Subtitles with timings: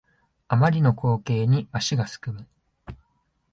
[0.47, 2.47] あまりの光景に足がすくむ